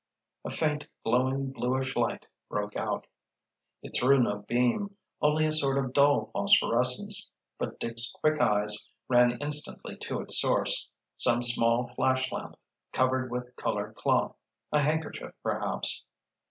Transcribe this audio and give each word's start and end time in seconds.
A 0.43 0.49
faint, 0.49 0.87
glowing, 1.05 1.51
bluish 1.51 1.95
light 1.95 2.25
broke 2.49 2.75
out. 2.75 3.05
It 3.83 3.93
threw 3.95 4.17
no 4.19 4.39
beam, 4.39 4.97
only 5.21 5.45
a 5.45 5.51
sort 5.53 5.77
of 5.77 5.93
dull 5.93 6.31
phosphorescence; 6.33 7.37
but 7.59 7.79
Dick's 7.79 8.11
quick 8.11 8.41
eyes 8.41 8.89
ran 9.07 9.37
instantly 9.39 9.95
to 9.97 10.19
its 10.21 10.41
source—some 10.41 11.43
small 11.43 11.87
flashlamp 11.89 12.55
covered 12.91 13.29
with 13.29 13.55
colored 13.55 13.93
cloth, 13.93 14.35
a 14.71 14.81
handkerchief, 14.81 15.35
perhaps. 15.43 16.03